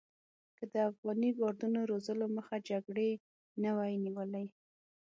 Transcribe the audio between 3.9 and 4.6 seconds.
نیولې.